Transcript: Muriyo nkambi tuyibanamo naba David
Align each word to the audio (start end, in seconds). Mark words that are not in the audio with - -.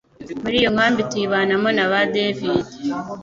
Muriyo 0.43 0.69
nkambi 0.73 1.01
tuyibanamo 1.09 1.69
naba 1.77 1.99
David 2.13 2.57